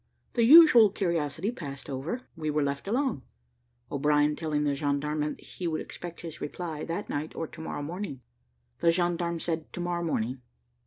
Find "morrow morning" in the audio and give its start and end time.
7.61-8.21, 9.79-10.41